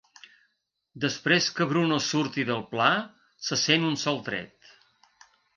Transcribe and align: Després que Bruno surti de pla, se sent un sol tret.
Després 1.03 1.49
que 1.59 1.67
Bruno 1.73 2.01
surti 2.07 2.47
de 2.49 2.57
pla, 2.73 2.89
se 3.49 3.61
sent 3.67 3.89
un 3.91 4.03
sol 4.07 4.21
tret. 4.31 4.77